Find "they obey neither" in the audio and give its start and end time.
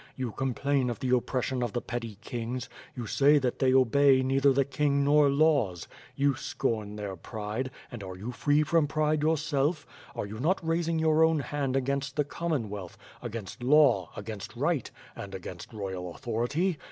3.59-4.51